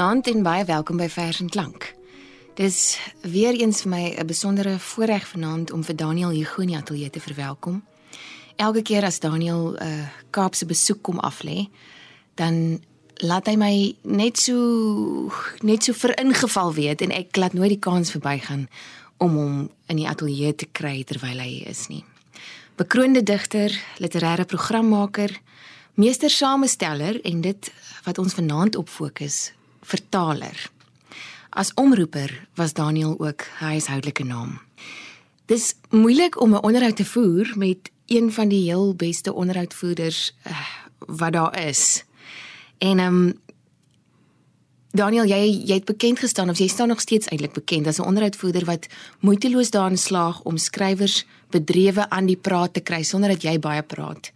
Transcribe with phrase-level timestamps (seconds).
[0.00, 1.90] Goeienaand en baie welkom by Vers en Klank.
[2.56, 7.20] Dis weer eens vir my 'n besondere voorreg vanaand om vir Daniel die ateljee te
[7.20, 7.84] verwelkom.
[8.56, 11.68] Elke keer as Daniel 'n uh, Kaapse besoek kom aflê,
[12.34, 12.80] dan
[13.16, 15.30] laat hy my net so
[15.60, 18.68] net so veringeval weet en ek laat nooit die kans verbygaan
[19.18, 22.04] om hom in die ateljee te kry terwyl hy is nie.
[22.76, 25.40] Bekroonde digter, literêre programmaker,
[25.94, 27.72] meestersamesteller en dit
[28.04, 30.70] wat ons vanaand op fokus vertaler.
[31.50, 34.60] As omroeper was Daniel ook hy huishoudelike naam.
[35.46, 40.52] Dis moeilik om 'n onderhoud te voer met een van die heel beste onderhoudvoerders uh,
[40.98, 42.04] wat daar is.
[42.78, 43.38] En ehm um,
[44.90, 48.06] Daniel, jy jy het bekend gestaan of jy staan nog steeds eintlik bekend as 'n
[48.10, 48.86] onderhoudvoerder wat
[49.20, 53.82] moeiteloos daarin slaag om skrywers bedrewe aan die praat te kry sonder dat jy baie
[53.82, 54.32] praat.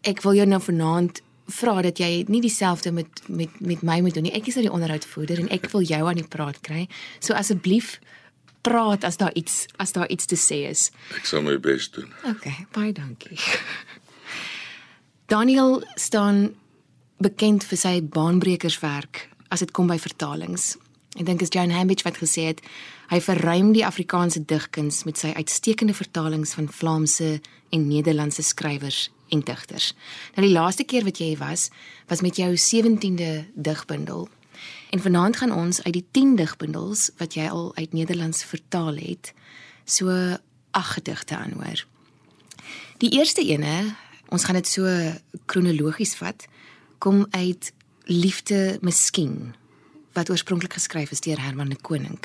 [0.00, 4.14] Ek wil jou nou vanaand vra dat jy nie dieselfde met met met my moet
[4.14, 4.34] doen nie.
[4.36, 6.86] Ek is nou die onderhoudvoerder en ek wil jou aan die praat kry.
[7.20, 7.98] So asseblief
[8.66, 10.90] praat as daar iets as daar iets te sê is.
[11.16, 12.12] Ek sal my bes doen.
[12.28, 13.38] OK, baie dankie.
[15.32, 16.54] Daniel staan
[17.18, 20.76] bekend vir sy baanbrekerswerk as dit kom by vertalings.
[21.16, 22.64] Ek dink is Joan Hambidge wat gesê het
[23.08, 27.38] hy verruim die Afrikaanse digkuns met sy uitstekende vertalings van Vlaamse
[27.72, 29.92] en Nederlandse skrywers en digters.
[30.34, 31.68] Nou die laaste keer wat jy was,
[32.06, 34.28] was met jou 17de digbundel.
[34.90, 39.32] En vanaand gaan ons uit die 10 digbundels wat jy al uit Nederlands vertaal het,
[39.84, 40.10] so
[40.70, 41.84] ag gedigte aanhoor.
[42.98, 43.94] Die eerste ene,
[44.28, 44.88] ons gaan dit so
[45.46, 46.48] kronologies vat,
[46.98, 47.72] kom uit
[48.04, 49.54] Liefde Miskien
[50.16, 52.18] wat oorspronklik geskryf is deur Herman de Koning.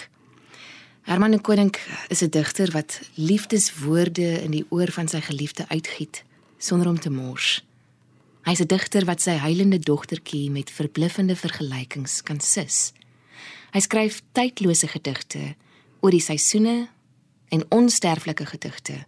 [1.06, 1.76] Herman de Koning
[2.08, 6.24] is 'n digter wat liefdeswoorde in die oor van sy geliefde uitgiet
[6.64, 7.64] sonder om te mors.
[8.44, 12.94] Hy's 'n digter wat sy huilende dogtertjie met verbluffende vergelykings kan sis.
[13.72, 15.56] Hy skryf tydlose gedigte
[16.00, 16.88] oor die seisoene
[17.50, 19.06] en onsterflike gedigte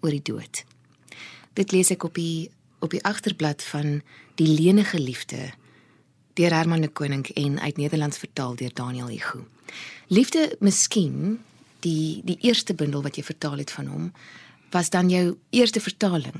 [0.00, 0.64] oor die dood.
[1.54, 2.50] Dit lees ek op die
[2.80, 4.02] op die agterblad van
[4.38, 5.50] Die lenige liefde
[6.34, 9.46] deur Herman de Koning en uit Nederlands vertaal deur Daniel Hugo.
[10.06, 11.40] Liefde miskien
[11.80, 14.12] die die eerste bundel wat jy vertaal het van hom
[14.70, 16.34] was dan jou eerste vertaling?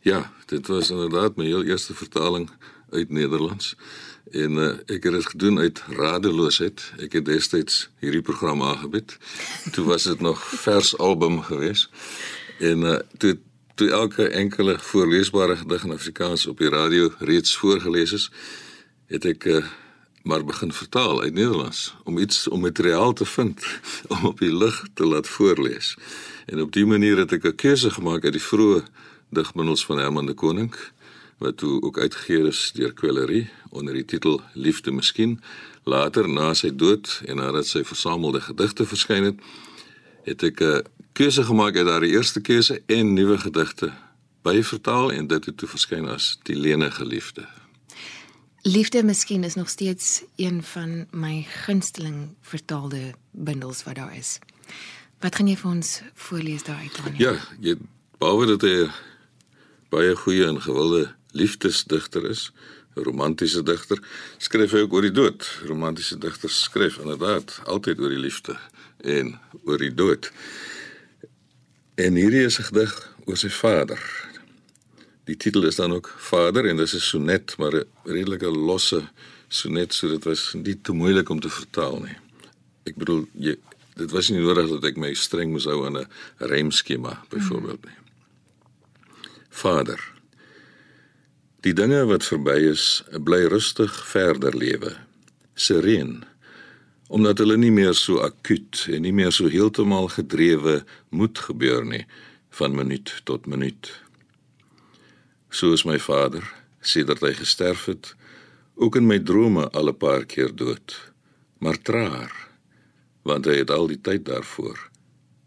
[0.00, 2.50] Ja, dit was inderdaad my heel eerste vertaling
[2.90, 3.76] uit Nederlands.
[4.30, 6.92] En uh, ek het dit gedoen uit radeloosheid.
[6.98, 9.16] Ek het destyds hierdie program aangebied.
[9.72, 11.90] Toe was dit nog vers album geweest.
[12.58, 13.38] En uh, toe
[13.74, 18.30] toe elke enkele voorleesbare gedig in Afrikaans op die radio reeds voorgeles is,
[19.06, 19.64] het ek uh,
[20.22, 23.64] maar begin vertaal uit Nederlands om iets om materiaal te vind
[24.12, 25.96] om op die lig te laat voorlees.
[26.50, 28.82] En op dië manier het ek 'n keuse gemaak uit die vroeë
[29.28, 30.74] digbundels van Herman de Koning
[31.38, 35.40] wat toe ook uitgegee is deur Quellerie onder die titel Liefde Miskien.
[35.84, 39.38] Later na sy dood en nadat sy versamelde gedigte verskyn het,
[40.22, 43.92] het ek 'n keuse gemaak uit daardie eerste keuse en nuwe gedigte
[44.42, 47.46] byvertaal en dit het toe verskyn as Die lenige liefde.
[48.62, 54.38] Liefde Miskien is nog steeds een van my gunsteling vertaalde bundels wat daar is.
[55.20, 57.16] Wat gaan jy vir ons voorlees daaruit dan?
[57.20, 57.76] Ja, jy
[58.20, 58.88] behalwe dat hy
[59.92, 62.50] baie goeie en gewilde liefdesdigter is,
[62.96, 64.00] 'n romantiese digter,
[64.38, 65.44] skryf hy ook oor die dood.
[65.68, 68.56] Romantiese digters skryf inderdaad altyd oor die liefde
[69.04, 70.32] en oor die dood.
[71.94, 72.92] En hierdie is 'n gedig
[73.24, 74.00] oor sy vader.
[75.24, 79.08] Die titel is dan ook Vader en dis 'n sonnet, maar 'n redelike losse
[79.48, 82.16] sonnet, so dit was nie te moeilik om te vertaal nie.
[82.84, 83.56] Ek bedoel, jy
[84.00, 86.08] dit was nie nodig dat ek my streng moes hou aan 'n
[86.52, 87.98] rymskema byvoorbeeld nie.
[89.50, 90.00] Vader.
[91.60, 94.96] Die dinge wat verby is, bly rustig verder lewe.
[95.54, 96.24] Sereen.
[97.08, 102.06] Omdat hulle nie meer so akuut en nie meer so heeltemal gedrewe moet gebeur nie
[102.50, 104.00] van minuut tot minuut.
[105.50, 106.46] So is my vader,
[106.80, 108.14] sedert hy gesterf het,
[108.74, 111.12] ook in my drome al 'n paar keer dood,
[111.58, 112.49] maar traar
[113.22, 114.90] want hy het al die tyd daarvoor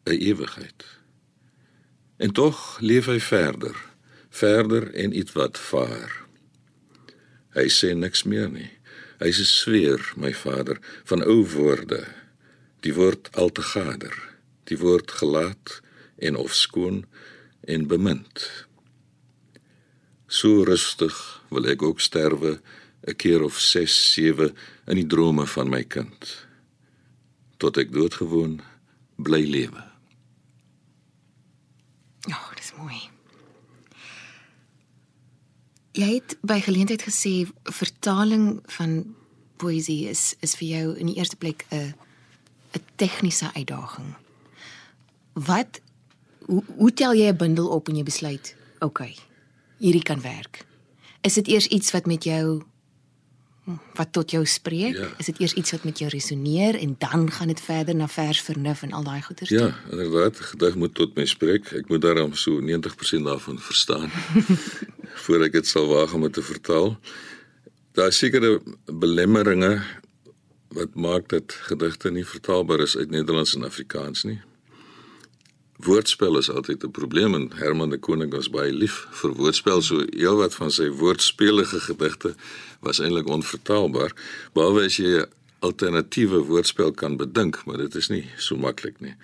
[0.05, 0.85] 'n ewigheid.
[2.17, 3.75] En tog leef hy verder,
[4.29, 6.25] verder en iets wat vaar.
[7.53, 8.71] Hy sê niks meer nie.
[9.19, 12.05] Hy is 'n sweer, my vader, van ou woorde.
[12.79, 14.15] Die woord al te gader,
[14.63, 15.81] die woord gelaat
[16.17, 17.05] en of skoon
[17.61, 18.65] en bemind.
[20.27, 22.61] So rustig wil ek ook sterwe
[23.07, 24.55] 'n keer of 6, 7
[24.87, 26.42] in die drome van my kind
[27.63, 28.59] tot ek doodgewoon
[29.23, 29.83] bly lewe.
[32.27, 32.99] Ja, oh, dis mooi.
[35.93, 39.03] Jy het by geleentheid gesê vertaling van
[39.61, 41.93] poësie is is vir jou in die eerste plek 'n
[42.73, 44.15] 'n tegniese uitdaging.
[45.33, 45.81] Wat
[46.45, 49.15] hoe, hoe tel jy 'n bundel op en jy besluit, oké, okay,
[49.77, 50.65] hierdie kan werk?
[51.21, 52.63] Is dit eers iets wat met jou
[53.93, 54.97] wat tot jou spreek?
[54.97, 55.07] Ja.
[55.17, 58.41] Is dit eers iets wat met jou resoneer en dan gaan dit verder na vers
[58.41, 59.49] vernuf en al daai goeters?
[59.49, 61.71] Ja, inderdaad, gedig moet tot my spreek.
[61.71, 64.11] Ek moet daarom so 90% daarvan verstaan
[65.23, 66.97] voor ek dit sal waag om dit te vertaal.
[67.93, 69.79] Daar is sekere belemmeringe
[70.73, 74.41] wat maak dat gedigte nie vertaalbaar is uit Nederlands en Afrikaans nie.
[75.83, 80.05] Woordspel is altyd 'n probleem en Herman de Koning was baie lief vir woordspel, so
[80.09, 82.35] heelwat van sy woordspelige gedigte
[82.79, 84.11] was eintlik onvertaalbaar,
[84.53, 85.25] behalwe as jy 'n
[85.59, 89.15] alternatiewe woordspel kan bedink, maar dit is nie so maklik nie.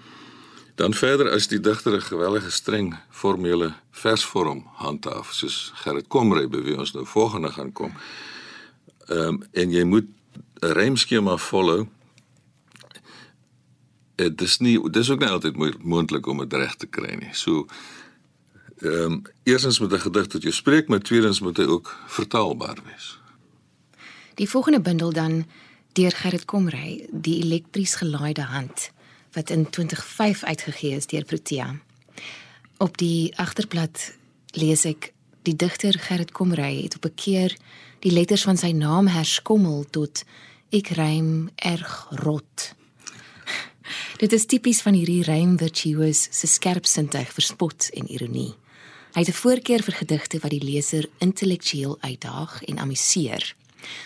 [0.76, 6.62] Dan verder as die digter 'n gewellige streng formele versvorm handhaaf, soos Gerrit Komrey by
[6.64, 7.94] wie ons nou volgende gaan kom.
[9.08, 10.08] Um, en jy moet
[10.62, 11.88] 'n rymskema volg
[14.20, 17.34] dit is nie dis ook nie altyd moontlik om dit reg te kry nie.
[17.34, 17.68] So
[18.80, 22.78] ehm um, eerstens moet 'n gedig tot jou spreek, maar tweedens moet hy ook vertaalbaar
[22.86, 23.20] wees.
[24.36, 25.46] Die volgende bundel dan
[25.94, 28.92] deur Gerrit Komrey, die elektries gelaaide hand
[29.32, 31.76] wat in 2005 uitgegee is deur Protea.
[32.78, 34.16] Op die agterblad
[34.52, 35.12] lees ek
[35.42, 37.58] die digter Gerrit Komrey het op 'n keer
[38.00, 40.24] die letters van sy naam herskommel tot
[40.70, 42.74] ek rym erg rot.
[44.18, 48.56] Dit is tipies van hierdie rym virtuoos se skerpsintuig vir spot en ironie.
[49.14, 53.56] Hy het 'n voorkeur vir gedigte wat die leser intellektueel uitdaag en amuseer.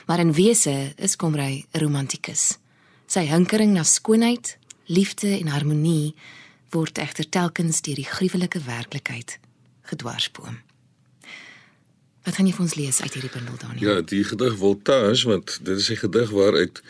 [0.06, 2.58] Maar in wese is Komrey 'n romantikus.
[3.08, 6.14] Sy hinkering na skoonheid, liefde en harmonie
[6.70, 9.40] word egter telkens deur die gruwelike werklikheid
[9.82, 10.58] gedwarsboom.
[12.24, 13.84] Wat gaan jy vir ons lees uit hierdie bundel Daniel?
[13.84, 16.82] Ja, die gedig Voltage, want dit is 'n gedig waaruit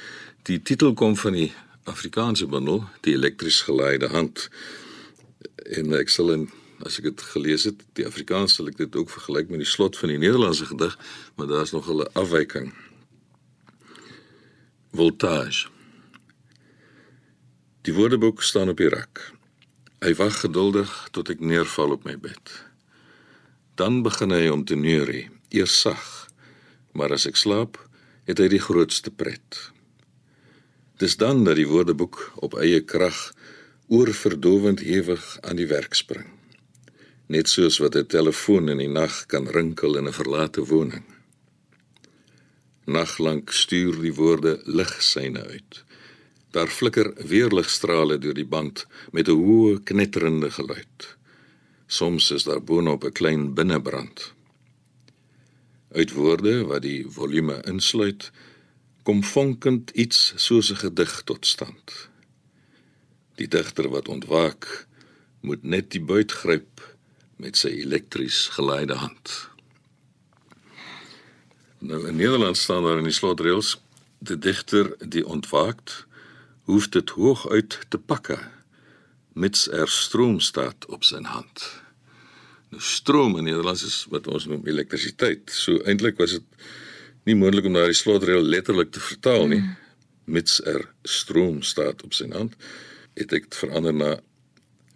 [0.43, 1.51] die titel kom van die
[1.83, 4.49] Afrikaanse bundel, die elektries geleide hand.
[5.77, 6.49] En ek sal in
[6.83, 9.97] as ek dit gelees het, die Afrikaans sal ek dit ook vergelyk met die slot
[9.99, 10.97] van die Nederlandse gedig,
[11.35, 12.73] maar daar's nog 'n afwyking.
[14.91, 15.67] Voltage.
[17.81, 19.31] Die woordeboek staan op die rak.
[19.99, 22.63] Hy wag geduldig tot ek neerval op my bed.
[23.75, 26.27] Dan begin hy om te neurie, eers sag,
[26.91, 27.79] maar as ek slaap,
[28.23, 29.72] het hy die grootste pret.
[30.97, 33.33] Dis dan dat die woordeboek op eie krag
[33.87, 36.27] oorverdowend ewig aan die werk spring.
[37.25, 41.05] Net soos wat 'n telefoon in die nag kan rinkel in 'n verlate woning.
[42.85, 45.83] Naglank stuur die woorde ligsyne uit.
[46.51, 51.17] Daar flikker weerligstrale deur die band met 'n hoë knetterende geluid.
[51.87, 54.33] Soms is daar boonop 'n klein binnebrand.
[55.91, 58.31] Uit woorde wat die volume insluit,
[59.03, 62.09] kom vonkend iets soos 'n gedig tot stand.
[63.35, 64.87] Die digter wat ontwaak,
[65.39, 66.97] moet net die buit gryp
[67.35, 69.49] met sy elektries geleide hand.
[71.77, 73.81] Nou in Nederland staan daar in die slotreëls:
[74.17, 76.05] "Die digter die ontwaakt,
[76.61, 78.39] hoef dit hoog uit te pakke,
[79.33, 81.81] mits er stroom staat op sy hand."
[82.69, 85.51] Nou stroom in Nederlands is wat ons noem elektrisiteit.
[85.51, 86.43] So eintlik was dit
[87.27, 89.61] nie moontlik om daardie slotreël letterlik te vertaal nie.
[89.63, 89.75] Mm.
[90.35, 92.55] Mits er stroom staat op sy hand,
[93.19, 94.11] het ek dit verander na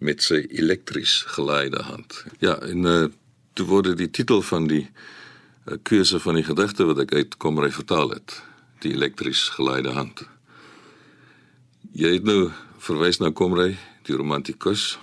[0.04, 2.22] met sy elektries geleide hand.
[2.44, 3.08] Ja, en uh,
[3.58, 7.74] toe word die titel van die uh, keuse van die gedigte wat ek uit Komrey
[7.74, 8.38] vertaal het,
[8.86, 10.24] die elektries geleide hand.
[11.98, 12.52] Jy het nou
[12.84, 13.76] verwys na Komrey,
[14.08, 14.96] die romantikus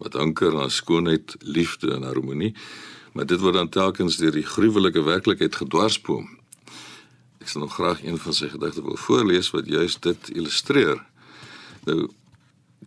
[0.00, 2.54] wat anker aan skoonheid, liefde en harmonie,
[3.12, 6.39] maar dit word dan telkens deur die gruwelike werklikheid gedwarsboom
[7.40, 11.00] Ek sal nog graag een van sy gedigte wil voorlees wat juist dit illustreer.
[11.88, 12.10] Nou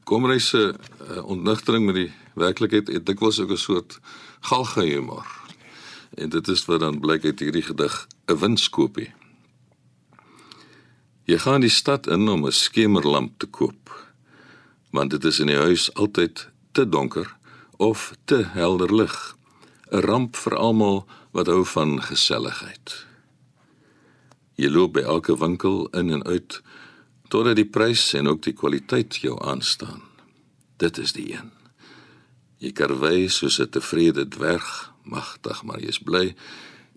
[0.05, 3.99] kom hy se uh, ontnigtering met die werklikheid het dikwels ook 'n soort
[4.41, 5.25] galga humor.
[6.13, 9.13] En dit is wat dan blyk uit hierdie gedig 'n winskoopie.
[11.25, 14.11] Jy gaan die stad in om 'n skemerlamp te koop.
[14.91, 17.35] Want dit is in die huis altyd te donker
[17.77, 19.35] of te helder lig.
[19.91, 23.12] 'n Ramp vir almal wat hou van geselligheid.
[24.55, 26.61] Jy loop by elke winkel in en uit
[27.33, 30.03] totdat die prys en ook die kwaliteit jou aanstaan.
[30.77, 31.49] Dit is die een.
[32.61, 36.35] Jy karwei soos 'n tevrede dwerg, magtig maar jy's bly.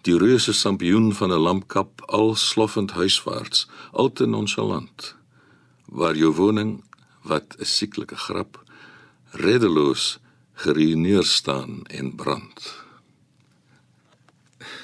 [0.02, 5.14] Die reuse sampioen van 'n lampkap al sloffend huiswaarts, al te nonchalant.
[5.86, 6.84] Waar jou woning
[7.22, 8.62] wat 'n sieklike grap
[9.30, 10.18] reddeloos
[10.52, 12.84] geruineer staan en brand.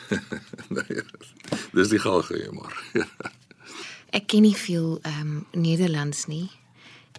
[1.72, 2.72] dis die galge humor.
[4.12, 6.50] Ek ken nie veel ehm um, Nederlands nie.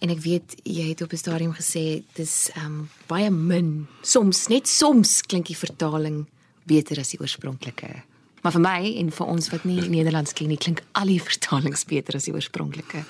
[0.04, 3.88] En ek weet jy het op 'n stadium gesê dis ehm um, baie min.
[4.02, 6.26] Soms net soms klink die vertaling
[6.66, 8.04] beter as die oorspronklike.
[8.44, 11.86] Maar vir my en vir ons wat nie Nederlands ken nie, klink al die vertalings
[11.86, 13.06] beter as die oorspronklike.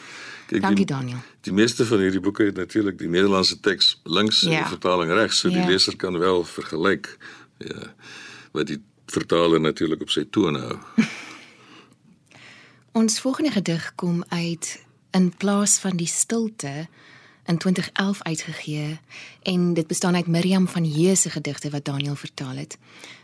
[0.48, 1.18] Kyk, Dankie die, Daniel.
[1.42, 4.60] Die meeste van hierdie boeke het natuurlik die Nederlandse teks links en Ja.
[4.64, 5.66] die vertaling regs, so die Ja.
[5.68, 7.18] leser kan wel vergelyk.
[7.58, 7.94] Ja.
[8.52, 10.78] Wat die vertaler natuurlik op sy tone hou.
[12.94, 16.88] Ons volgende gedig kom uit in plaas van die stilte
[17.46, 19.00] in 2011 uitgegee
[19.42, 22.78] en dit bestaan uit Miriam van Hees se gedigte wat Daniel vertaal het.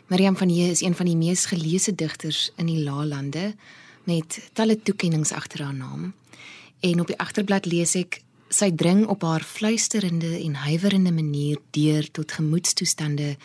[0.06, 3.54] Miriam van Hees is een van die mees geleesde digters in die Laalande
[4.04, 6.14] met talle toekenninge agter haar naam.
[6.80, 12.10] En op die agterblad lees ek sy dring op haar fluisterende en huiwerende manier deur
[12.10, 13.36] tot gemoedstoestande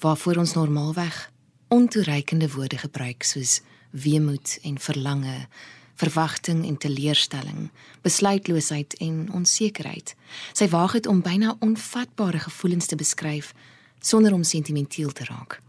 [0.00, 1.30] waarvoor ons normaalweg
[1.68, 3.60] ontoereikende woorde gebruik soos
[3.94, 5.46] weemoed en verlange,
[5.94, 7.70] verwagting en teleurstelling,
[8.02, 10.14] besluitloosheid en onsekerheid.
[10.52, 13.52] Sy waag dit om byna onvatbare gevoelens te beskryf
[14.00, 15.60] sonder om sentimenteel te raak.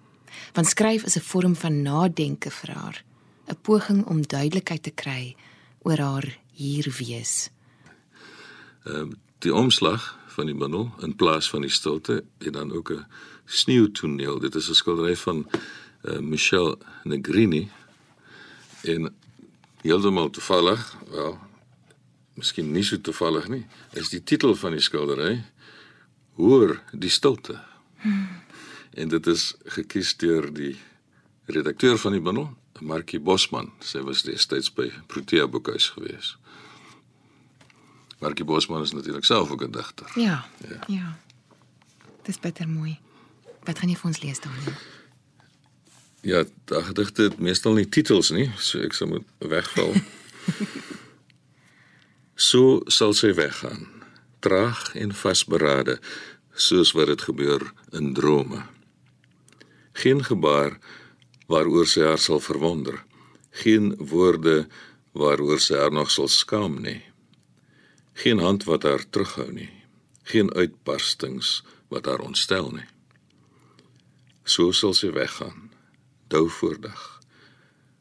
[0.53, 3.03] Want skryf is 'n vorm van nadenke vir haar,
[3.47, 5.35] 'n poging om duidelikheid te kry
[5.81, 7.49] oor haar hier wees.
[8.83, 13.05] Ehm die omslag van die bundel in plaas van die stilte en dan ook 'n
[13.45, 14.39] sneeutoneel.
[14.39, 15.47] Dit is 'n skildery van
[16.03, 17.69] uh, Michel Negrini
[18.85, 19.09] en
[19.81, 21.37] heeltemal toevallig, wel,
[22.35, 25.43] miskien nie so toevallig nie, is die titel van die skildery
[26.35, 27.59] Hoor die stilte.
[28.03, 28.27] Hmm.
[28.91, 30.75] En dit is gekies deur die
[31.45, 32.49] redakteur van die bundel,
[32.79, 33.71] Markie Bosman.
[33.79, 36.35] Sy was destyds by Protea Boekhuis geweest.
[38.19, 40.11] Markie Bosman is natuurlik self ook 'n digter.
[40.19, 40.45] Ja.
[40.67, 40.79] Ja.
[40.87, 41.17] ja.
[42.23, 42.99] Dis bitter mooi.
[43.63, 44.73] Wat gaan jy vir ons lees Daniel?
[46.25, 49.91] Ja, daai gedigte het meestal nie titels nie, so ek sal moet wegval.
[52.49, 53.83] so sal sy weggaan,
[54.41, 55.99] traag en vasberade,
[56.57, 58.63] soos wat dit gebeur in drome.
[60.01, 60.79] Geen gebaar
[61.45, 62.97] waaroor sy haar sal verwonder,
[63.61, 64.63] geen woorde
[65.13, 67.03] waaroor sy haar nog sal skaam nie.
[68.17, 69.69] Geen hand wat haar terughou nie,
[70.33, 71.59] geen uitbarstings
[71.93, 72.89] wat haar ontstel nie.
[74.41, 75.74] So sal sy weggaan
[76.27, 77.15] dou voor dag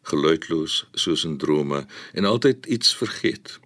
[0.04, 3.60] geluidloos soos in drome en altyd iets vergeet.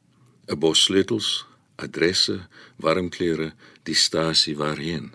[0.47, 2.47] 'n bos sleutels adresse
[2.77, 5.12] warm klere die stasie waarheen.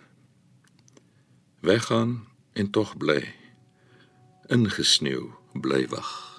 [1.59, 3.33] Weggaan en tog bly.
[4.47, 6.32] Ingesneeu bly wag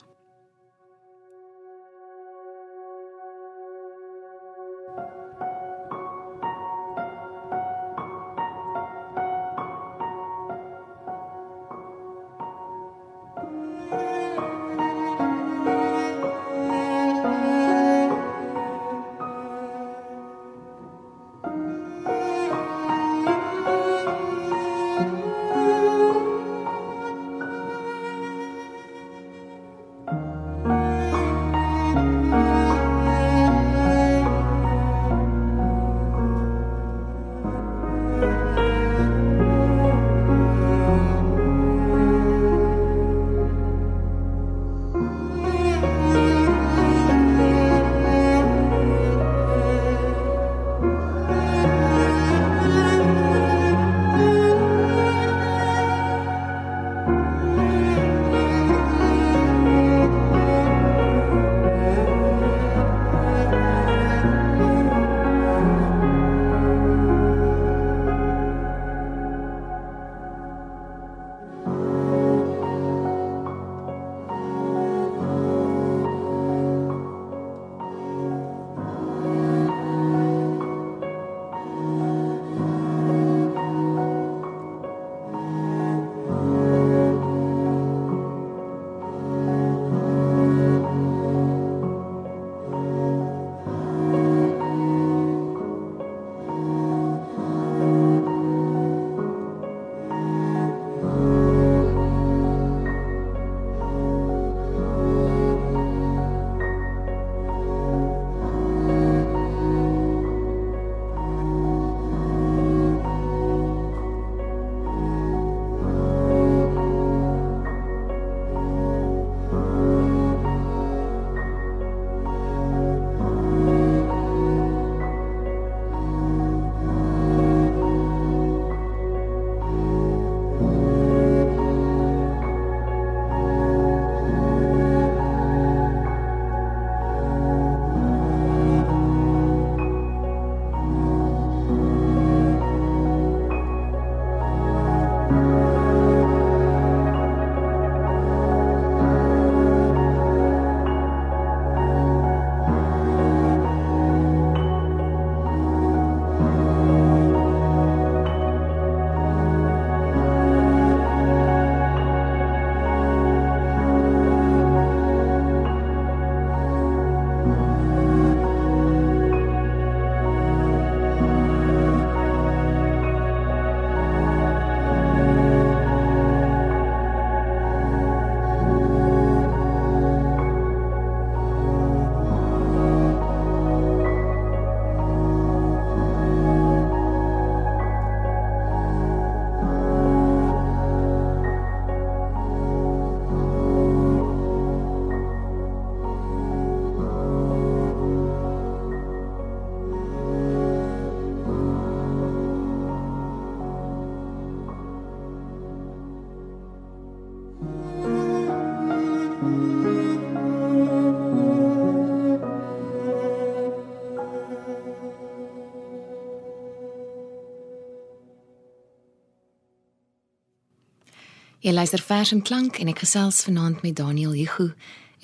[221.64, 224.66] Jy luister vers en klank en ek gesels vanaand met Daniel Hugo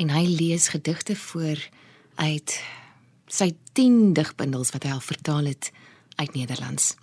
[0.01, 1.61] en hy lees gedigte voor
[2.17, 2.55] uit
[3.29, 5.69] sy 10 digbundels wat hy al vertaal het
[6.17, 6.95] uit Nederlands.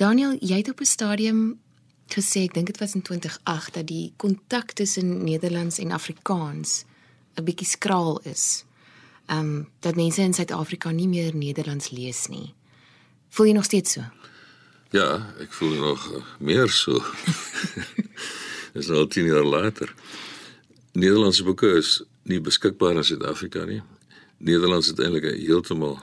[0.00, 1.60] Daniel, jy het op 'n stadium
[2.08, 6.84] gesê, ek dink dit was in 2008 dat die kontak tussen Nederlands en Afrikaans
[7.36, 8.64] 'n bietjie skraal is.
[9.26, 12.54] Ehm um, dat mense in Suid-Afrika nie meer Nederlands lees nie.
[13.28, 14.00] Voel jy nog steeds so?
[14.90, 17.02] Ja, ek voel nog meer so.
[18.72, 19.94] Dis al 10 jaar later.
[20.92, 23.82] Nederlandse boeke is nie beskikbaar in Suid-Afrika nie.
[24.38, 25.98] Nederlands het eintlik heeltemal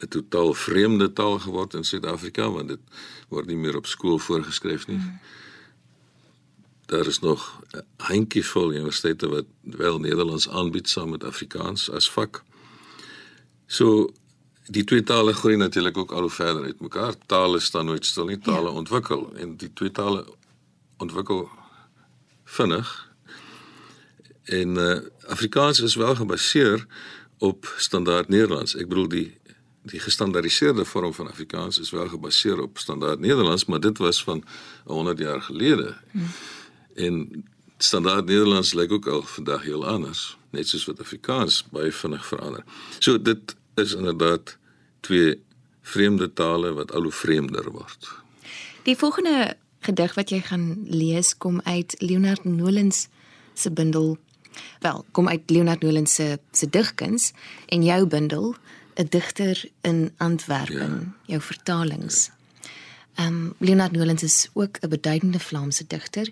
[0.00, 2.80] 'n totaal vreemde taal geword in Suid-Afrika want dit
[3.28, 4.96] word nie meer op skool voorgeskryf nie.
[4.96, 5.18] Mm.
[6.86, 12.42] Daar is nog 'n handjievol universiteite wat wel Nederlands aanbied saam met Afrikaans as vak.
[13.66, 14.12] So
[14.66, 17.14] die twee tale groei natuurlik ook al hoe verder uit mekaar.
[17.26, 18.74] Tale staan nooit stil nie, tale ja.
[18.74, 20.26] ontwikkel en die twee tale
[20.96, 21.48] ontwikkel
[22.44, 23.12] vinnig.
[24.44, 26.86] En uh, Afrikaans is wel gebaseer
[27.38, 28.76] op standaard Nederlands.
[28.76, 29.26] Ek bedoel die
[29.84, 34.44] die gestandaardiseerde vorm van Afrikaans is wel gebaseer op standaard Nederlands, maar dit was van
[34.84, 35.96] 100 jaar gelede.
[36.10, 36.28] Hmm.
[36.94, 37.44] En
[37.78, 42.64] standaard Nederlands lyk ook al vandag heel anders, net soos wat Afrikaans baie vinnig verander.
[42.98, 44.56] So dit is inderdaad
[45.00, 45.42] twee
[45.82, 48.08] vreemde tale wat al hoe vreemder word.
[48.82, 53.08] Die volgende gedig wat jy gaan lees kom uit Leonard Nolens
[53.54, 54.16] se bundel.
[54.80, 57.32] Wel, kom uit Leonard Nolens se se digkuns
[57.66, 58.54] en jou bundel
[58.94, 61.32] 'n digter in Antwerpen, ja.
[61.32, 62.30] jou vertalings.
[63.14, 66.30] Ehm um, Leonard Nolens is ook 'n beduidende Vlaamse digter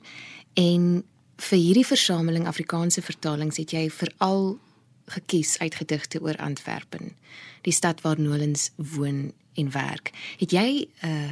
[0.52, 1.04] en
[1.36, 4.58] vir hierdie versameling Afrikaanse vertalings het jy veral
[5.06, 7.16] gekies uit gedigte oor Antwerpen,
[7.60, 10.10] die stad waar Nolens woon en werk.
[10.38, 11.30] Het jy 'n uh,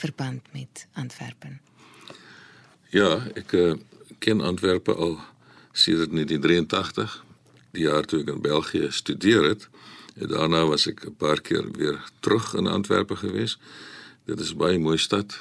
[0.00, 1.60] verband met Antwerpen?
[2.90, 3.74] Ja, ek uh,
[4.18, 5.18] ken Antwerpen al
[5.72, 7.24] sedert 1983,
[7.76, 9.68] die jaar toe ek in België studeer het.
[10.18, 13.58] En daarna was ek 'n paar keer weer terug in Antwerpen gewees.
[14.24, 15.38] Dit is baie mooi stad.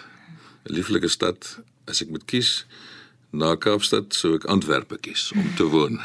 [0.64, 1.60] 'n Lieflike stad.
[1.86, 2.66] As ek moet kies
[3.30, 6.00] na Kaapstad, sou ek Antwerpen kies om te woon.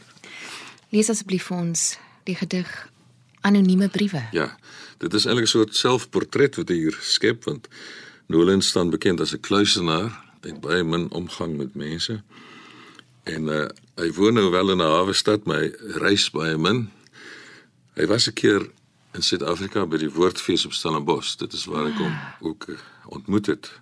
[0.94, 2.88] Lees asseblief vir ons die gedig
[3.40, 4.22] Anonieme briewe.
[4.32, 4.58] Ja.
[5.00, 7.68] Dit is eintlik 'n soort selfportret wat hy hier skep want
[8.28, 12.22] Nolan staan bekend as 'n kluisenaar, het baie min omgang met mense.
[13.22, 15.72] En uh, hy woon nou wel in 'n hawe stad, maar hy
[16.04, 16.90] reis baie min.
[17.94, 18.70] Hy was 'n keer
[19.12, 21.36] in Suid-Afrika by die Woordfees op Stellenbosch.
[21.36, 23.80] Dit is waar ek hom ook uh, ontmoet het.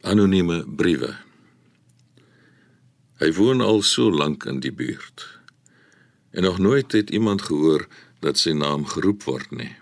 [0.00, 1.16] Anonieme briewe.
[3.18, 5.41] Hy woon al so lank in die buurt.
[6.32, 7.86] En nog nooit het iemand gehoor
[8.24, 9.74] dat sy naam geroep word nie.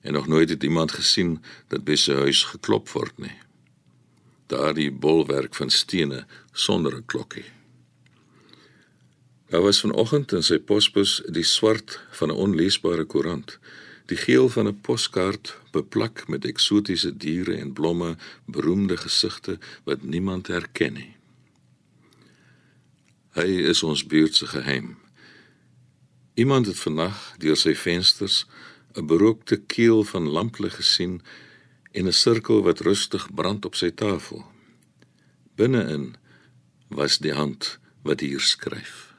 [0.00, 3.34] En nog nooit het iemand gesien dat by sy huis geklop word nie.
[4.46, 7.48] Daardie bolwerk van stene sonder 'n klokkie.
[9.50, 13.58] Daar was vanoggend in sy posbus die swart van 'n onleesbare koerant,
[14.06, 20.46] die geel van 'n poskaart beplak met eksotiese diere en blomme, beroemde gesigte wat niemand
[20.46, 21.16] herken nie.
[23.30, 25.05] Hy is ons buurt se geheim.
[26.36, 28.44] Iemand het vannag deur sy vensters
[28.92, 31.22] 'n berookte keel van lamplig gesien
[31.92, 34.44] en 'n sirkel wat rustig brand op sy tafel.
[35.54, 36.14] Binne-in
[36.88, 39.14] was die hand wat hier skryf.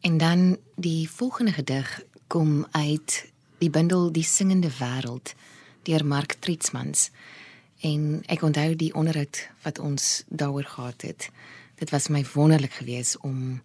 [0.00, 5.34] En dan die volgende gedig kom uit die bundel Die singende wêreld
[5.82, 7.10] deur Mark Tritsmans.
[7.80, 11.30] En ek onthou die onderhoud wat ons daaroor gehad het.
[11.74, 13.62] Dit was my wonderlik geweest om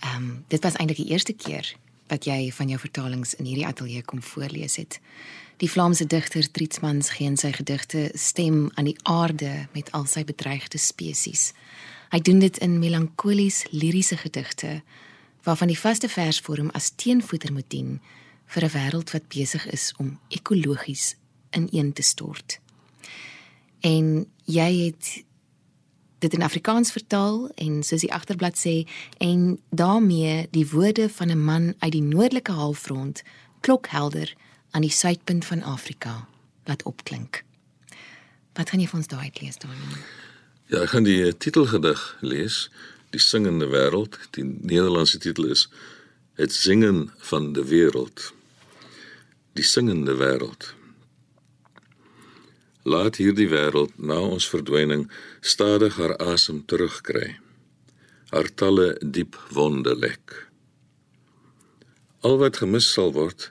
[0.00, 1.76] ehm um, dit was eintlik die eerste keer
[2.08, 5.00] wat jy van jou vertalings in hierdie ateljee kom voorlees het.
[5.56, 10.24] Die Vlaamse digter Tritsmans gee in sy gedigte stem aan die aarde met al sy
[10.24, 11.52] bedreigde spesies.
[12.12, 14.82] Hy doen dit in melankolies liriese gedigte
[15.42, 18.00] waarvan die vaste versvorm as teenvoeter moet dien
[18.46, 21.16] vir 'n wêreld wat besig is om ekologies
[21.50, 22.60] ineen te stort.
[23.80, 25.24] En jy het
[26.18, 31.44] dit in Afrikaans vertaal en soos die agterblad sê en daarmee die woorde van 'n
[31.44, 33.22] man uit die noordelike halfrond
[33.60, 34.34] klokhelder
[34.70, 36.28] aan die suidpunt van Afrika
[36.64, 37.44] laat opklink.
[38.52, 39.70] Wat gaan jy vir ons daai lees dan?
[40.66, 42.70] Ja, ek gaan die titelgedig lees
[43.10, 44.18] die singende wêreld.
[44.30, 45.68] Die Nederlandse titel is
[46.36, 48.32] Het zingen van de wêreld.
[49.52, 50.75] Die singende wêreld.
[52.86, 55.08] Laat hierdie wêreld na ons verdwyning
[55.40, 57.34] stadig haar asem terugkry.
[58.30, 60.46] Haar talle diep wonde lek.
[62.22, 63.50] Al wat gemis sal word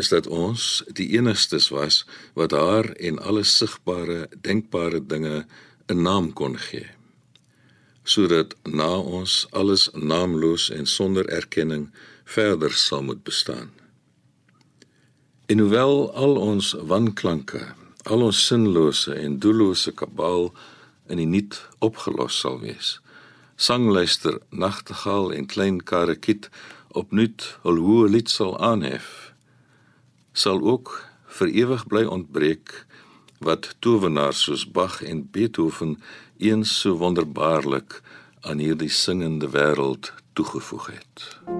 [0.00, 2.04] is dat ons die enigstes was
[2.38, 5.44] wat haar en alle sigbare, denkbare dinge
[5.90, 6.88] 'n naam kon gee.
[8.04, 11.90] Sodat na ons alles naamloos en sonder erkenning
[12.24, 13.70] verder sal moet bestaan.
[15.46, 20.50] En hoewel al ons wanklanke, al ons sinlose en doellose kabaal
[21.10, 22.98] in die niet opgelos sal wees,
[23.56, 26.48] sangluister nagtegaal en klein karakiet
[26.96, 29.32] opnuut hul hoë lied sal aanhef,
[30.32, 30.94] sal ook
[31.38, 32.74] vir ewig bly ontbreek
[33.44, 35.96] wat towenaars soos Bach en Beethoven
[36.38, 38.00] eens so wonderbaarlik
[38.40, 41.59] aan hierdie singende wêreld toegevoeg het.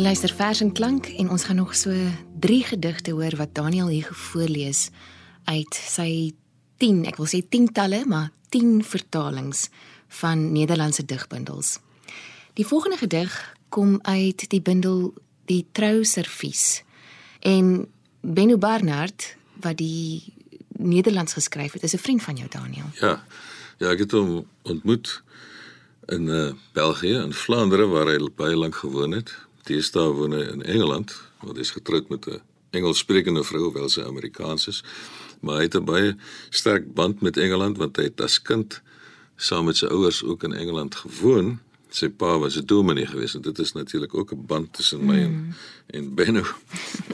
[0.00, 1.92] Jy luister vers en klank en ons gaan nog so
[2.40, 4.86] 3 gedigte hoor wat Daniel hier voorlees
[5.44, 6.32] uit sy
[6.80, 9.66] 10, ek wil sê 10 talle, maar 10 vertalings
[10.22, 11.74] van Nederlandse digbundels.
[12.56, 13.36] Die volgende gedig
[13.68, 15.10] kom uit die bundel
[15.52, 16.80] Die Trou Servies.
[17.44, 17.84] En
[18.24, 20.32] Benno Barnard wat die
[20.80, 22.88] Nederlands geskryf het, is 'n vriend van jou Daniel.
[23.04, 23.20] Ja.
[23.76, 25.22] Ja, ek het hom ontmoet
[26.08, 31.14] in uh, België, in Vlaandere waar hy baie lank gewoon het Deesdae woon in Engeland,
[31.40, 34.84] want hy is getroud met 'n Engelssprekende vrou, hoewel sy Amerikaans is.
[35.40, 36.16] Maar hy het 'n baie
[36.50, 38.80] sterk band met Engeland want hy het as kind
[39.36, 41.58] saam met sy ouers ook in Engeland gewoon.
[41.88, 45.18] Sy pa was 'n dominee geweest en dit is natuurlik ook 'n band tussen my
[45.18, 45.54] en mm.
[45.86, 46.44] en Benno.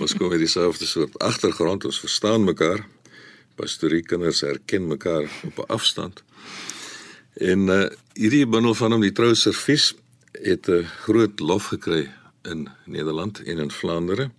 [0.01, 2.87] Ons kom uit dieselfde soort agtergrond, ons verstaan mekaar.
[3.55, 6.23] Pastorie kinders herken mekaar op 'n afstand.
[7.35, 9.95] En uh hierdie bundel van hom die trou servies
[10.33, 12.13] het 'n groot lof gekry
[12.47, 14.31] in Nederland en in Vlaandere.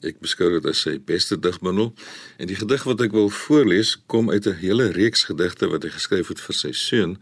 [0.00, 1.92] Ek beskou dit as sy beste digbundel
[2.40, 5.90] en die gedig wat ek wil voorlees kom uit 'n hele reeks gedigte wat hy
[5.90, 7.18] geskryf het vir sy seun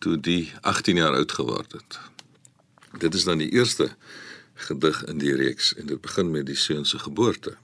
[0.00, 1.98] toe die 18 jaar oud geword het.
[2.98, 3.94] Dit is dan die eerste
[4.54, 7.56] gedig in die reeks en dit begin met die seun se geboorte.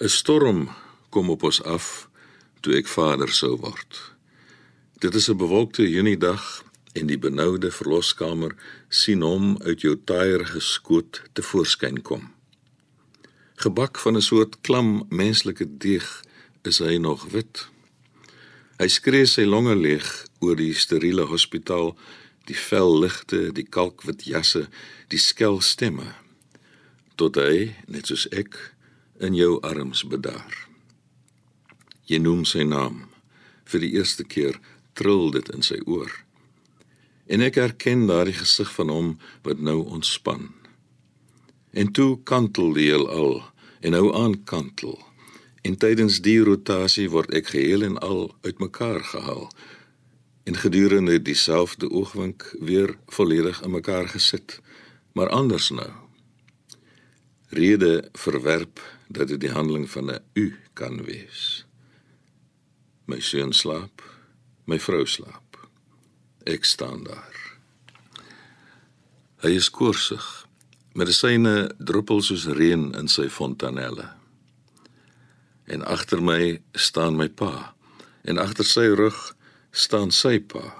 [0.00, 0.68] 'n Storm
[1.10, 2.08] kom op ons af
[2.60, 4.14] toe ek vader sou word.
[4.98, 8.56] Dit is 'n bewolkte Juniedag en die benoude verloskamer
[8.88, 12.30] sien hom uit jou taaier geskoot te voorskyn kom.
[13.60, 16.22] Gebak van 'n soort klam menslike deeg
[16.62, 17.68] is hy nog wit.
[18.78, 21.96] Hy skree sy longe leeg oor die steriele hospitaal,
[22.48, 24.68] die vel ligte, die kalkwit jasse,
[25.08, 26.14] die skel stemme.
[27.20, 28.56] tot hy, net soos ek,
[29.20, 30.54] in jou arms bedaar.
[32.08, 33.10] Jy noem sy naam.
[33.68, 34.56] Vir die eerste keer
[34.96, 36.08] trill dit in sy oor.
[37.30, 39.10] En ek herken daardie gesig van hom
[39.46, 40.48] wat nou ontspan.
[41.70, 43.38] En toe kantel die heelal
[43.80, 44.98] en nou aan kantel.
[45.62, 49.46] En tydens die rotasie word ek geheel en al uitmekaar gehaal
[50.50, 54.58] en gedurende dieselfde oogwink weer volledig in mekaar gesit,
[55.12, 55.90] maar anders nou.
[57.54, 61.66] Rede verwerp dat dit die handeling van 'n u kan wees.
[63.04, 64.02] My seun slaap,
[64.64, 65.49] my vrou slaap.
[66.50, 67.36] Ek staan daar.
[69.44, 70.24] Hy is koorsig.
[70.98, 74.08] Medisyne druppel soos reën in sy fontanelle.
[75.70, 77.70] En agter my staan my pa.
[78.26, 79.20] En agter sy rug
[79.70, 80.74] staan sy pa.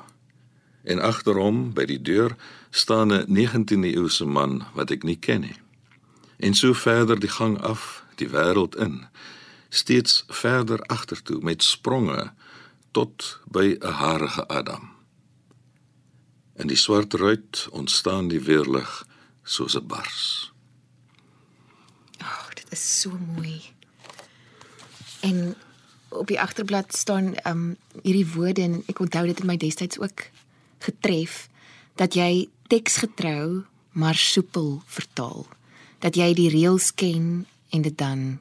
[0.82, 2.34] En agter hom by die deur
[2.74, 5.58] staan 'n 19de eeuse man wat ek nie ken nie.
[6.42, 9.06] En so verder die gang af, die wêreld in,
[9.68, 12.32] steeds verder agtertoe met spronge
[12.90, 14.89] tot by 'n harige Adam.
[16.60, 19.06] In die swart ruit ontstaan die weerlig
[19.42, 20.52] soos 'n bars.
[22.18, 23.62] Ag, oh, dit is so mooi.
[25.20, 25.56] En
[26.08, 30.28] op die agterblad staan um hierdie woorde en ek onthou dit in my destyds ook
[30.78, 31.48] getref
[31.94, 35.46] dat jy teksgetrou maar soepel vertaal.
[35.98, 38.40] Dat jy die reëls ken en dit dan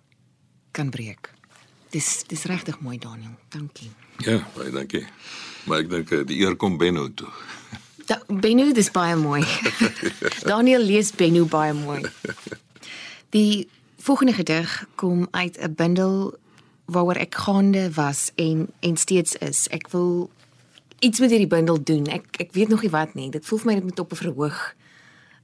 [0.72, 1.34] kan breek.
[1.90, 3.40] Dis dis regtig mooi Daniel.
[3.50, 3.92] Dankie.
[4.18, 5.06] Ja, baie dankie.
[5.64, 7.32] Maar ek dink eh, die eer kom Benno toe.
[8.10, 9.44] Da, Benno dis baie mooi.
[10.50, 12.02] Daniel lees Benno baie mooi.
[13.30, 13.68] Die
[14.02, 16.34] volgende gedig kom uit 'n bundel
[16.86, 19.68] waaroor ek gaande was en en steeds is.
[19.68, 20.30] Ek wil
[21.00, 22.06] iets met hierdie bundel doen.
[22.06, 23.30] Ek ek weet nog nie wat nie.
[23.30, 24.76] Dit voel vir my dit moet op 'n verhoog.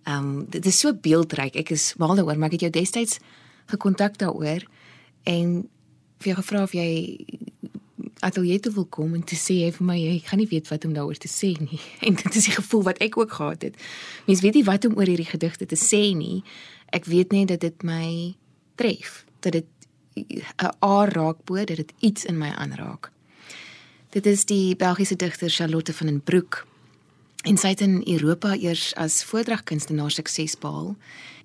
[0.03, 1.55] Ehm um, dit is so beeldryk.
[1.55, 3.19] Ek is mal daaroor, maar ek het jou destyds
[3.65, 4.65] gekontak daaroor
[5.23, 5.69] en
[6.17, 7.25] vir jou gevra of jy
[8.25, 10.85] atelier toe wil kom en te sê hy vir my jy gaan nie weet wat
[10.87, 11.79] om daaroor te sê nie.
[12.07, 13.77] En dit is die gevoel wat ek ook gehad het.
[14.25, 16.43] Mens weet nie wat om oor hierdie gedigte te sê nie.
[16.95, 18.35] Ek weet net dat dit my
[18.79, 19.69] tref, dat dit
[20.15, 23.11] 'n aar raak bo dat dit iets in my aanraak.
[24.09, 26.65] Dit is die Belgiese digter Charlotte van den Broek.
[27.43, 30.95] En sy het in Europa eers as voordragkunstenaar sukses behaal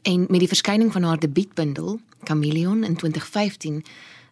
[0.02, 3.84] en met die verskyning van haar debuutbundel Chameleon in 2015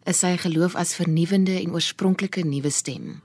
[0.08, 3.18] is sy geloof as vernuwende en oorspronklike nuwe stem.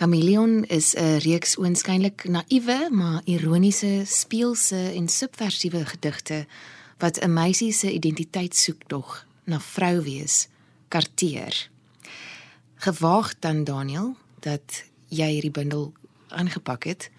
[0.00, 6.46] Chameleon is 'n reeks oënskynlik naïewe maar ironiese, speelse en subversiewe gedigte
[6.98, 10.48] wat 'n meisie se identiteit soek tog na vrou wees
[10.88, 11.68] karteer.
[12.74, 15.92] Gewaag dan Daniel dat jy hierdie bundel
[16.28, 17.10] aangepak het.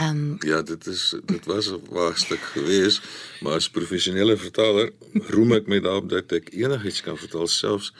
[0.00, 3.02] Um ja, dit is dit was 'n waagstuk geweest,
[3.40, 7.92] maar as professionele vertaler roem ek my daarop dat ek enigiets kan vertaal selfs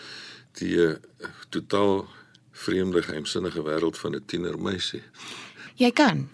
[0.53, 0.95] die uh,
[1.49, 2.07] totaal
[2.51, 5.03] vreemde geheimsinnige wêreld van 'n tienermeisie.
[5.75, 6.29] Jy kan.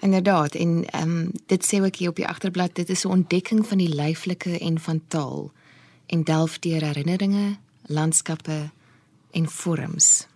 [0.00, 3.66] Inderdaad en ehm um, dit sê ook hier op die agterblad dit is 'n ontdekking
[3.66, 5.52] van die lyflike en van taal
[6.06, 8.70] en delf deur herinneringe, landskappe
[9.30, 10.26] en vorms.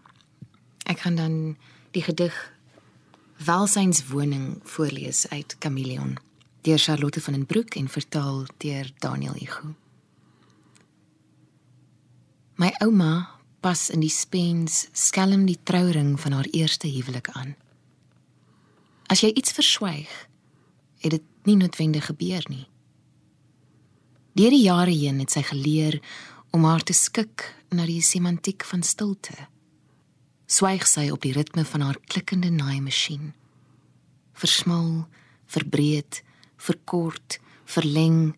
[0.83, 1.57] Ek gaan dan
[1.91, 2.53] die gedig
[3.41, 6.19] Welsynswoning voorlees uit Chameleon
[6.61, 9.71] deur Charlotte van den Broek en vertaal deur Daniel Igu.
[12.55, 17.55] My ouma pas in die spens skelm die trouring van haar eerste huwelik aan.
[19.09, 20.13] As jy iets verswyg,
[21.01, 22.67] het dit nie noodwendig gebeur nie.
[24.37, 25.97] Deur die jare heen het sy geleer
[26.53, 29.49] om haar te skik na die semantiek van stilte.
[30.51, 33.31] Swyg sy op die ritme van haar klikkende naaimasjien.
[34.35, 35.07] Versmal,
[35.47, 36.25] verbreed,
[36.59, 37.39] verkort,
[37.71, 38.33] verleng,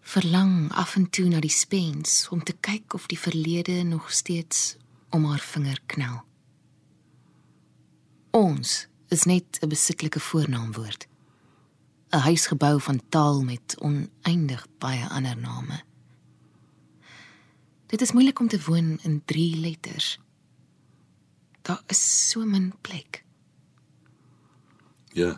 [0.00, 4.78] verlang af en toe na die spens om te kyk of die verlede nog steeds
[5.12, 6.22] om haar vinger knel.
[8.32, 11.06] Ons is net 'n besittelike voornaamwoord.
[12.12, 15.82] 'n huis gebou van taal met oneindig baie ander name.
[17.86, 20.18] Dit is moeilik om te woon in 3 letters.
[21.70, 23.22] Daar is so min plek.
[25.14, 25.36] Ja.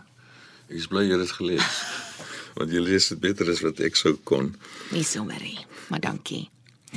[0.71, 1.81] Ek is bly jy het gelees.
[2.57, 4.49] Want jy lees dit beter as wat ek sou kon.
[4.95, 5.59] Nie sommer nie,
[5.93, 6.47] maar dankie.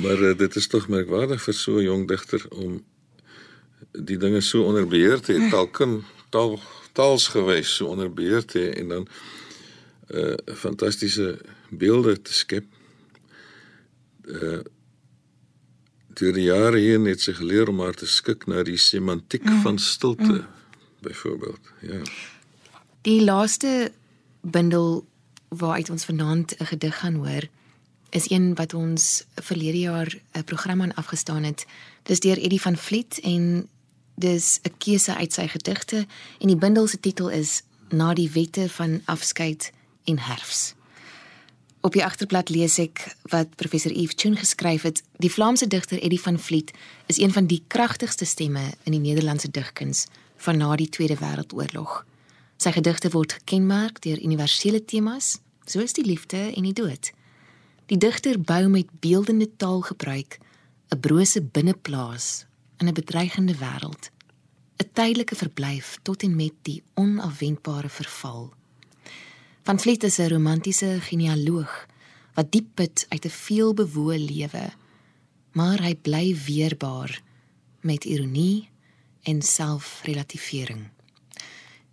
[0.00, 2.78] Maar uh, dit is tog merkwaardig vir so 'n jong digter om
[3.92, 5.98] die dinge so onder beheer te hê, taalkin,
[6.34, 6.56] taal
[6.96, 9.08] taalsgewys so onder beheer te hê en dan
[10.16, 11.36] uh fantastiese
[11.68, 12.64] beelde te skep.
[14.24, 14.64] Uh
[16.20, 19.60] deur die jare heen het sy geleer om haar te skik na die semantiek mm.
[19.62, 20.46] van stilte mm.
[21.04, 21.72] byvoorbeeld.
[21.80, 22.00] Ja.
[23.06, 23.92] Die laaste
[24.40, 25.04] bundel
[25.48, 27.48] waaruit ons vanaand 'n gedig gaan hoor,
[28.10, 31.66] is een wat ons verlede jaar 'n program aan afgestaan het.
[32.02, 33.68] Dis deur Eddie van Vliet en
[34.14, 36.06] dis 'n keuse uit sy gedigte
[36.38, 39.72] en die bundel se titel is Na die wette van afskeid
[40.04, 40.75] en herfs.
[41.86, 42.98] Op die agterblad lees ek
[43.30, 45.04] wat professor Eve Tune geskryf het.
[45.22, 46.72] Die Vlaamse digter Eddie van Vliet
[47.06, 50.08] is een van die kragtigste stemme in die Nederlandse digkuns
[50.42, 52.00] van na die Tweede Wêreldoorlog.
[52.58, 55.36] Sy gedigte word gekenmerk deur universele temas,
[55.70, 57.12] soos die liefde en die dood.
[57.86, 60.40] Die digter bou met beeldende taalgebruik
[60.90, 62.46] 'n brose binneplaas
[62.82, 64.10] in 'n bedreigende wêreld,
[64.82, 68.55] 'n tydelike verblyf tot en met die onafwendbare verval.
[69.66, 71.86] Van Vliet is 'n romantiese genealoog
[72.34, 74.66] wat diep put uit 'n veelbewoë lewe,
[75.52, 77.22] maar hy bly weerbaar
[77.80, 78.68] met ironie
[79.22, 80.88] en selfrelativering.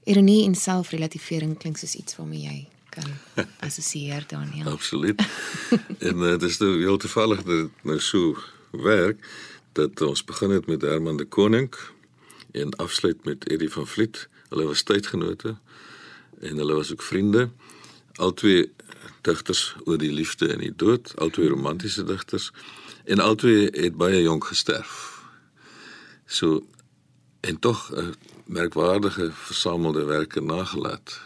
[0.04, 3.10] Ironie en selfrelativering klink soos iets waarmee jy kan
[3.68, 4.72] assosieer Daniel.
[4.72, 5.22] Absoluut.
[6.08, 8.38] en dit uh, is nou heel toevallig dat dit nou so
[8.72, 9.28] werk
[9.72, 11.74] dat ons begin het met Herman de Koning
[12.52, 14.28] en afsluit met Eddie van Vliet.
[14.50, 15.58] Hulle was tydgenote
[16.44, 17.50] en hulle was ook vriende.
[18.16, 18.72] Albei
[19.22, 22.52] digters oor die liefde en die dood, albei romantiese digters
[23.04, 25.24] en albei het baie jonk gesterf.
[26.26, 26.66] So
[27.40, 28.14] en tog 'n
[28.46, 31.22] merkwaardige versamelde werke nagelaat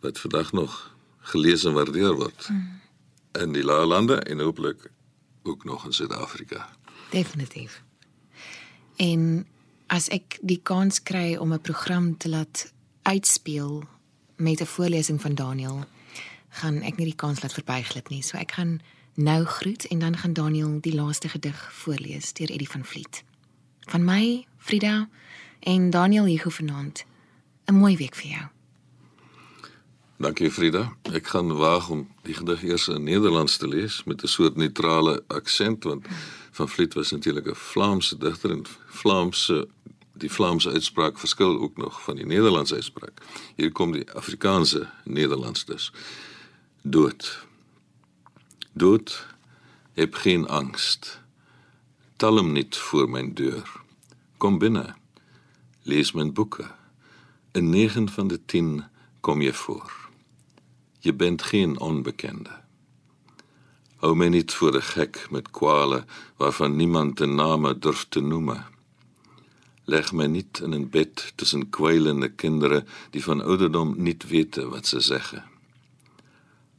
[0.00, 2.80] wat vandag nog gelees en waardeer word hmm.
[3.32, 4.90] in die Lae Lande en hooplik
[5.42, 6.68] ook nog in Suid-Afrika.
[7.10, 7.82] Definitief.
[8.96, 9.46] En
[9.86, 12.72] as ek die kans kry om 'n program te laat
[13.08, 13.82] uitspeel
[14.36, 15.84] met 'n voorlesing van Daniel,
[16.48, 18.22] gaan ek nie die kans laat verbyglip nie.
[18.22, 18.80] So ek gaan
[19.14, 23.24] nou groet en dan gaan Daniel die laaste gedig voorlees deur Eddie van Vliet.
[23.80, 25.08] Van my, Frida
[25.60, 27.04] en Daniel hier vanaand.
[27.64, 28.46] 'n Mooi week vir jou.
[30.16, 30.96] Dankie Frida.
[31.12, 35.22] Ek gaan waag om die gedig eers in Nederlands te lees met 'n soort neutrale
[35.26, 36.06] aksent want
[36.58, 39.68] Van Vliet was natuurlik 'n Vlaamse digter en Vlaamse
[40.20, 43.22] die Vlaamse uitspraak verskil ook nog van die Nederlandse uitspraak.
[43.56, 45.92] Hier kom die Afrikaanse Nederlands dus.
[46.82, 47.46] Dood.
[48.72, 49.26] Dood
[49.92, 51.20] heb geen angst.
[52.16, 53.72] Talm niet voor mijn deur.
[54.36, 54.96] Kom binnen.
[55.82, 56.74] Lees mijn boeken.
[57.52, 58.84] In negen van de tien
[59.20, 59.92] kom je voor.
[60.98, 62.50] Je bent geen onbekende.
[63.96, 68.66] Hou mij niet voor de gek met kwalen waarvan niemand de namen durft te noemen.
[69.88, 74.86] Leg mij niet in een bed tussen kwijlende kinderen die van ouderdom niet weten wat
[74.86, 75.44] ze zeggen.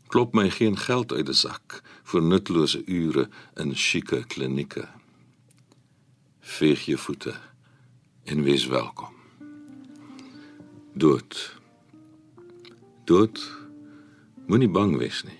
[0.07, 4.89] Klop mij geen geld uit de zak voor nutloze uren in chique klinieken.
[6.39, 7.39] Veeg je voeten
[8.23, 9.13] en wees welkom.
[10.93, 11.57] Dood.
[13.03, 13.51] Dood.
[14.47, 15.39] Moenie bang wees nie.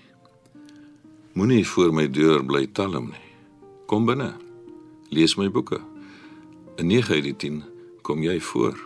[1.32, 3.34] Moenie voor my deur bly talm nie.
[3.86, 4.36] Kom binne.
[5.08, 5.89] Lees my boeke.
[6.80, 7.62] In 9 uit die 10
[8.02, 8.78] kom jy voor.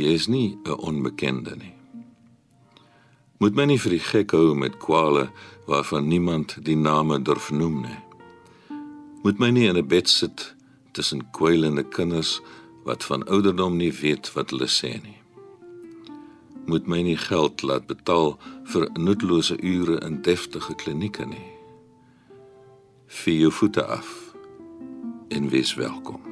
[0.00, 1.74] Jy is nie 'n onbekende nie.
[3.38, 5.30] Moet my nie vir die gek hou met kwale
[5.66, 8.00] waarvan niemand die name durf noem nie.
[9.22, 10.54] Moet my nie in 'n bed sit
[10.92, 12.40] tussen kwylende kinders
[12.84, 15.20] wat van ouderdom nie weet wat hulle sê nie.
[16.66, 21.52] Moet my nie geld laat betaal vir nutlose ure in deftige klinieke nie.
[23.06, 24.34] Vee jou voete af
[25.28, 26.25] en wees welkom.